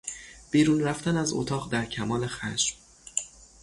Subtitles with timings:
[0.51, 2.75] بیرون رفتن از اتاق در کمال خشم